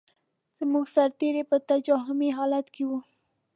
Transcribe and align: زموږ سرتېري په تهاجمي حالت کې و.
زموږ 0.59 0.85
سرتېري 0.95 1.43
په 1.49 1.57
تهاجمي 1.67 2.29
حالت 2.37 2.67
کې 2.75 2.83
و. 2.89 2.91